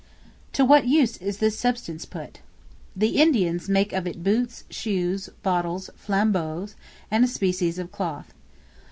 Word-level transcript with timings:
To 0.53 0.65
what 0.65 0.87
use 0.87 1.17
is 1.17 1.37
this 1.37 1.59
substance 1.59 2.05
put? 2.05 2.39
The 2.95 3.21
Indians 3.21 3.69
make 3.69 3.93
of 3.93 4.07
it 4.07 4.23
boots, 4.23 4.63
shoes, 4.67 5.29
bottles, 5.43 5.91
flambeaux, 5.95 6.69
and 7.11 7.23
a 7.23 7.27
species 7.27 7.77
of 7.77 7.91
cloth. 7.91 8.33